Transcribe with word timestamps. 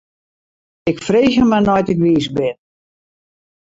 Ik 0.91 0.97
freegje 1.07 1.43
mar 1.49 1.63
nei't 1.67 1.91
ik 1.93 1.99
wiis 2.03 2.27
bin. 2.37 2.55